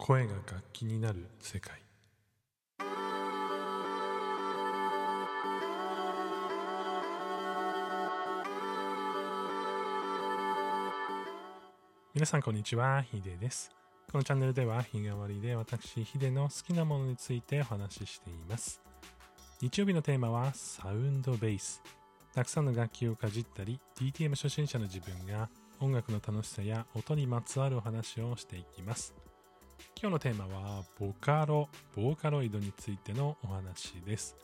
[0.00, 1.74] 声が楽器になる世界。
[12.14, 13.70] 皆さんこんにちはヒデです。
[14.10, 18.80] このチャンネルでは日替わりで私ヒデの好きなものについてお話ししています。
[19.60, 21.82] 日曜日のテーマはサウンドベース。
[22.34, 29.14] たくさんの楽器をかじったり DTM 初心者の自分が音楽の楽しさや音にまつわるお話をしていきます。
[30.00, 34.36] 今日のテーマはボカロ、ボーカロイドについてのお話です。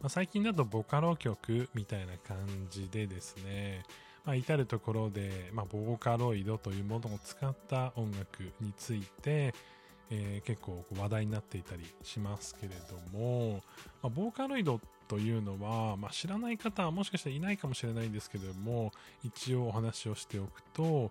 [0.00, 2.36] まあ、最近だとボカロ曲みたいな感
[2.70, 3.84] じでですね、
[4.24, 9.54] まあ、至るところで、まあ、ボーカロイドというものを使った音楽について、
[10.10, 13.62] えー、結構話題になっていたりしますけれども、
[14.02, 18.92] まあ、ボーカロイドというのは、まあ、知らない方はもしかしたらいないかもしれないんですけれども
[19.24, 21.10] 一応お話をしておくと、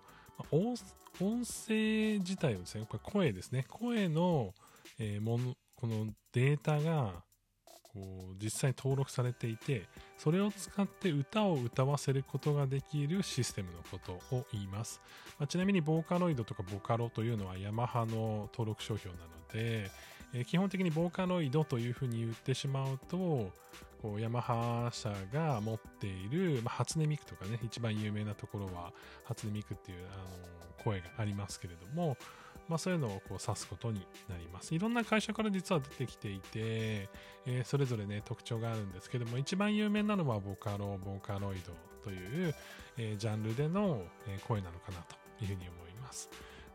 [0.52, 3.66] 音声自体をですね、これ声ですね。
[3.68, 4.54] 声の、
[4.98, 7.24] えー、もの、このデータが、
[7.64, 15.00] こう、実際に登録されていて、それを使って歌を歌わせることができるシステムのことを言います。
[15.38, 19.90] まあ、ちなみに、ボーカロイドとかボカロというのはヤマハの登録商標なので、
[20.32, 23.50] えー、基本的にボーカロイドというふうに言ってしまうと、
[24.00, 28.92] こうヤマハ社が持っている、まあ、初音ミクとかね、一番有名なところは
[29.24, 32.16] 初音ミクっていうあの声がありますけれども、
[32.68, 34.74] まあ、そういうのをこう指すことになります。
[34.74, 37.08] いろんな会社から実は出てきていて、
[37.46, 42.54] えー、それぞれね、特徴があるんですけども、一番有名なのはボカロ、ボーカロイドという、
[42.96, 44.02] えー、ジャンルでの
[44.46, 46.30] 声なのかなというふうに思います。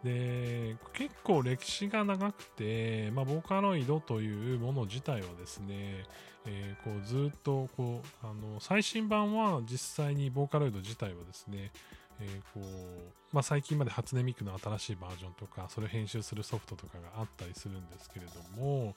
[0.06, 6.06] で、結構歴史が長くて、まあ、ボーカロイドというもの自体はですね、
[6.46, 11.72] えー、こうずっとこう、あの、最新版は実際にボーカロイド自体はですね、
[12.20, 18.94] えー、こう、まあ、最近まで初音ミクの新しいバージョンとか、それを編集するソフトとかがあったりするんですけれども、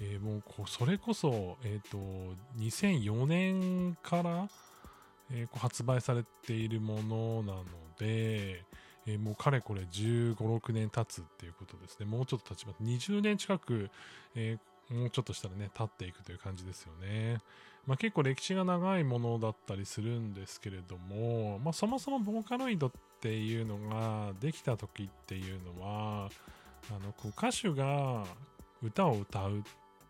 [0.00, 1.98] えー、もうこう、それこそ、えっ、と、
[2.60, 4.48] 2004年から、
[5.34, 7.64] えこう発売されているものなの
[7.98, 8.64] で、
[9.06, 12.06] えー、もうかれこれ15、6年経つっていうことですね。
[12.06, 12.82] もうちょっと経ちます。
[12.82, 13.90] 20年近く、
[14.34, 17.38] えー、もうちょっとしたらね、経っていくという感じですよね。
[17.86, 26.30] まあ、結構歴史が長いものだったりするんですけれども、まあ、そもそもボーカロイドっていうのができた時っていうのは、
[26.90, 28.24] あの、こう歌手が
[28.82, 29.62] 歌を歌うっ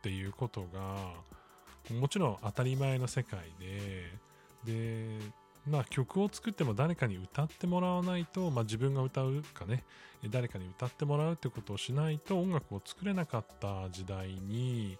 [0.02, 1.14] ていうことが、
[1.98, 4.12] もちろん当たり前の世界で、
[4.64, 5.18] で、
[5.68, 9.84] まあ曲を作っても誰かに歌ってもらわないと、まあ自分が歌うかね、
[10.30, 14.98] 誰かに歌ってもらうってことをしないと音楽を作れなかった時代に、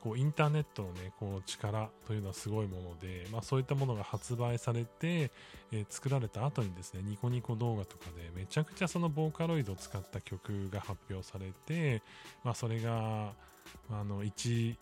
[0.00, 5.30] こうインターネットのね、こう力というのはすごいもので、まあそういったものが発売されて、
[5.72, 12.02] えー、作られた後にですね、ニコニコ動画とかでめちゃくちゃそのボーカロイドを使った曲が発表されて、
[12.44, 13.32] まあそれが、
[13.90, 14.78] あの、一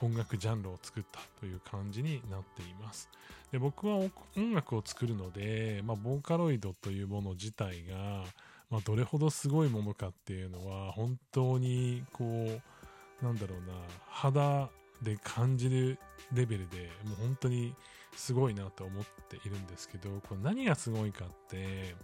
[0.00, 3.08] 音楽ジャンルを作ったという感じになっています。
[3.52, 3.96] で僕は
[4.36, 8.24] 音楽を作るので、まあ、ボーカロイドというもの自体が、
[8.70, 13.74] まあ、どれほどすごいものかっていうのは本当にこうなんだろうな
[14.08, 14.68] 肌
[15.02, 15.98] で感じる
[16.32, 17.74] レベルでもう本当に
[18.14, 21.94] すごいなと思っているんですけどこれ何がすごいかって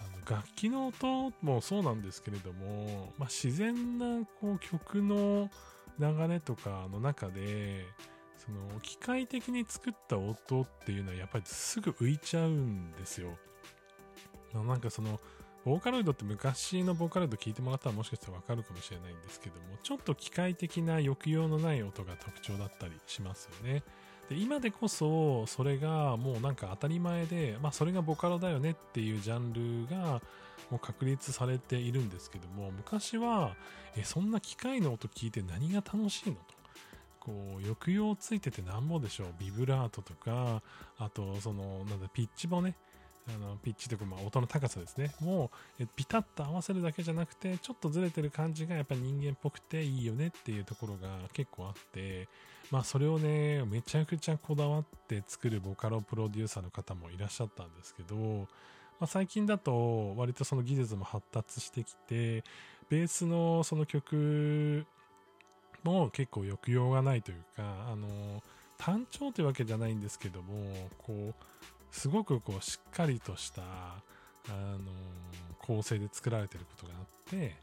[0.00, 5.50] あの楽器の音もそうなんですけれども、まあ、自然なこう曲の
[5.98, 7.86] 流れとかの中で、
[8.38, 13.36] その機械的に作った音っていうのはやっぱりすぐ浮いちゃうんですよ。
[14.52, 15.20] なんかその、
[15.64, 23.82] ボーカロイドって昔のボーカロイド聞いてもらったらもしかしたらわかるかもしれないんですけども、ちょっと機械的な抑揚のない音が特徴だったりしますよね。
[24.28, 30.22] で、今でこそ、それがもうなんか当たり前で、まあそれがボカロだよねっていうジャンルが
[30.70, 33.54] もう確立されているんですけども、昔は、
[33.96, 36.42] え、そんな機械の音聞いて何が楽しいのと。
[37.20, 39.28] こう、抑揚ついててなんぼでしょう。
[39.38, 40.62] ビブラートとか、
[40.98, 42.76] あと、その、なんだ、ピッチもね、
[43.28, 45.14] あの、ピッチとか、まあ、音の高さですね。
[45.20, 52.28] もう、ピタッと合わせるだけじゃなくて、ちょっとずれてる感じがやっぱり人間っぽくていいよねっていうところが結構あって、
[52.70, 58.16] まあ、それをね、めちゃくちゃこだわって作るボカロプロデューサーの方もいらっしゃったんですけど、
[59.00, 62.44] まあ、最近だと割とその技術も発達してきて、
[62.90, 64.86] ベースのその曲
[65.82, 68.42] も結構抑揚がないというか、あの、
[68.78, 71.34] 単調というわけじゃないんですけども、こう、
[71.94, 73.62] すごくこうしっかりとした、あ
[74.50, 74.78] の
[75.60, 77.56] 構成で作られてることがあって、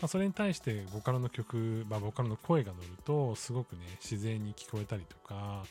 [0.00, 5.64] まあ、それに対してボカロの曲、まあ、ボカロの声が乗るとすごくね自然に聞こえたりとか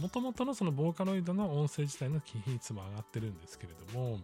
[0.00, 4.20] もともとのそのボーカロイドの音声自体の品質も上がってるんですけれども、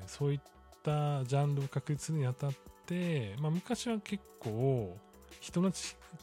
[0.00, 0.40] えー、そういっ
[0.82, 2.52] たジャンルを確立するにあたっ
[2.86, 4.96] て、まあ、昔は結構
[5.40, 5.70] 人の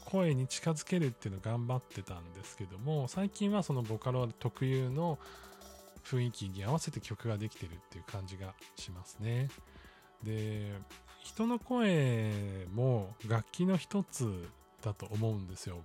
[0.06, 5.19] 声に近づけるっていうのを頑張ってたんですけども最近はそのボカロ特有の
[6.03, 9.50] 雰囲気に合わせて曲ができてるっていう感じがしますね。
[10.23, 10.71] で
[11.23, 14.50] 人の声も楽器の一つ
[14.81, 15.77] だと思うんですよ。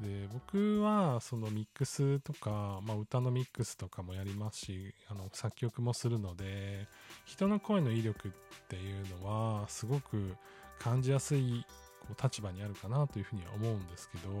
[0.00, 6.88] で僕はそのミックスとか、まあ、歌のミックスとかもやりますしあの作曲もするので
[7.24, 8.32] 人の声の威力っ
[8.68, 10.34] ていうのはすごく
[10.80, 11.64] 感じやすい
[12.00, 14.32] こう立場にあるかなというふうには思うんですけど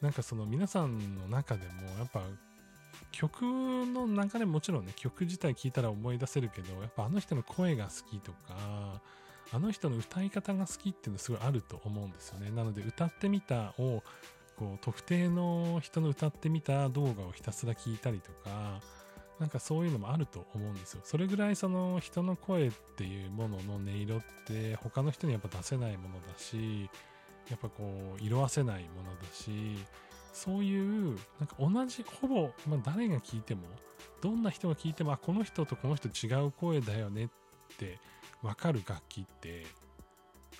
[0.00, 2.22] なんかその皆さんの中でもやっぱ
[3.12, 9.00] 曲の流れもちろんね曲自体聴いたら思い出せるけどやっぱあの人の声が好きとか
[9.52, 14.02] あの人の歌い方が好きっていうのすごいあると思うんですよねなので歌ってみたを
[14.56, 18.80] こう特定の人の歌ってみた動画をひたすら聞いたりとか
[19.38, 21.00] なんかそういうのもあると思うんですよ。
[21.04, 26.88] それぐらいその人の声っていうものの音色って他の人にやっぱ出せないものだし、
[27.50, 29.50] やっぱこう色あせないものだし、
[30.36, 33.62] そういうなんか同じ、ほぼ、まあ、誰が聞いても、
[34.20, 37.28] どんな人が聞いても、あ、この人とこの人違う声だよねっ
[37.78, 37.98] て
[38.42, 39.64] わかる楽器って、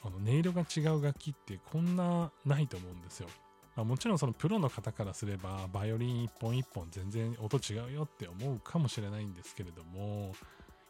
[0.02, 3.28] あの音色が違う楽器ってこんなないと思うんですよ。
[3.76, 10.34] まあ、もちろんそのプロの方からすればバイオリン一本一本全然音違うよって思うかもしれないんですけれども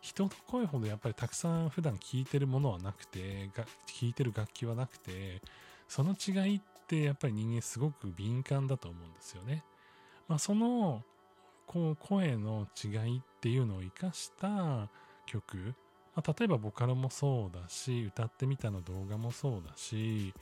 [0.00, 5.42] 人の声ほどやっぱりたくさん普段聴いてるものはなくてが聴いてる楽器はなくて
[5.88, 9.64] その違いってやっぱり人間すごく敏感だと思うんですよね。
[10.28, 11.02] まあ、その
[11.66, 14.88] こう声の違いっていうのを生かした
[15.26, 15.74] 曲、
[16.14, 20.32] まあ、例えばボカロもそうだし歌ってみたの動画もそうだし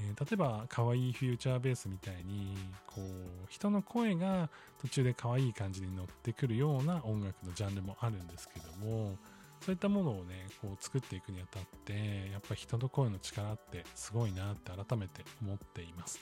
[0.00, 2.56] えー、例えば可愛いフューチャーベースみたいに
[2.86, 4.48] こう人の声が
[4.80, 9.16] 途中で可愛い感じに乗ってくるような音楽のジャンルもあるんですけども
[9.60, 16.20] そういったものをねこう作っていくにあたってやっぱ人の声の力ってすごいなって改めて思っています。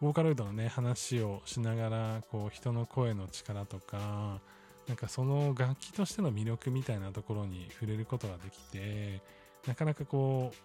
[0.00, 4.40] ボーカロイドのね話をしながらこう人の声の力とか
[4.86, 9.22] なんかその楽器としての魅力みたいなところに触れることができて
[9.66, 10.56] なかなかこう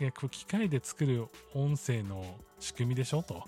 [0.00, 2.24] え、こう機械で作る音声の
[2.58, 3.22] 仕組みでしょ？
[3.22, 3.44] と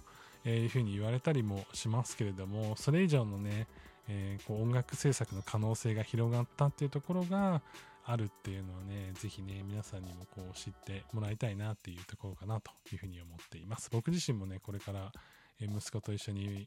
[0.49, 3.67] いうふうに言われたりもしますけれどもそれ以上のね、
[4.09, 7.63] えー、こう音楽制作の可能性が広がったっていうところが
[8.09, 13.91] あるっていうのをね、ぜひね、皆さんにもこう知ってもらいたいなっていうところかなというふうに思っています。
[13.91, 15.13] 僕自身もね、これから
[15.61, 16.67] 息子と一緒に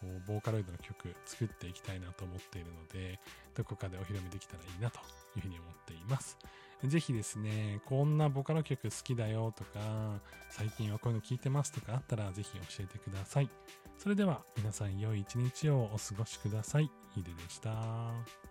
[0.00, 3.20] こうボーカロイドの曲作っていきたいなと思っているので、
[3.54, 4.98] どこかでお披露目できたらいいなと
[5.36, 6.38] いうふうに思っています。
[6.84, 10.20] ぜひですね、こんなボカロ曲好きだよとか、
[10.50, 13.50] 最近はこういうの聞いてますとかあったらぜひ教えてください。
[13.98, 16.88] それでは皆さん良い一日をお過ごしください。
[17.14, 18.47] ヒデでした。